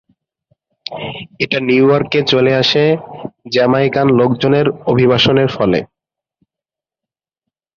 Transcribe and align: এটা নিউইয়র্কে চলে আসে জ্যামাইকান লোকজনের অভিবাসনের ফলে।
এটা 1.39 1.57
নিউইয়র্কে 1.59 2.19
চলে 2.23 2.51
আসে 2.55 2.83
জ্যামাইকান 3.51 4.07
লোকজনের 4.19 4.67
অভিবাসনের 4.85 5.49
ফলে। 5.57 5.79